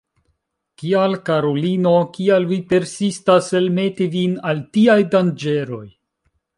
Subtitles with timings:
[0.83, 5.87] Kial, karulino, kial vi persistas elmeti vin al tiaj danĝeroj?